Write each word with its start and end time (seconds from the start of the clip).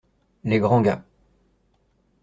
Les 0.45 0.57
grands 0.57 0.81
gars. 0.81 1.05